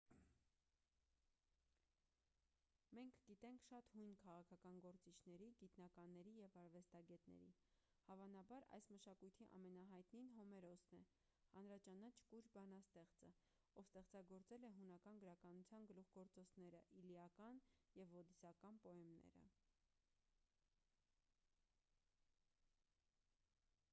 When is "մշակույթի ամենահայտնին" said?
8.95-10.31